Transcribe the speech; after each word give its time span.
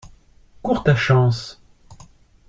Cours 0.63 0.83
ta 0.83 0.95
chance 0.95 1.61